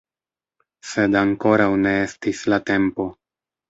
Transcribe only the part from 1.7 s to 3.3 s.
ne estis la tempo.